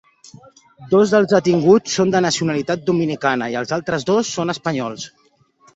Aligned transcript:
Dos 0.93 1.13
dels 1.15 1.29
detinguts 1.33 1.99
són 1.99 2.15
de 2.15 2.23
nacionalitat 2.29 2.89
dominicana 2.91 3.53
i 3.55 3.61
els 3.63 3.79
altres 3.79 4.11
dos 4.13 4.35
són 4.39 4.57
espanyols. 4.57 5.11